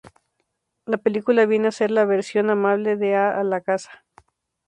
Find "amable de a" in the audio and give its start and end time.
2.49-3.43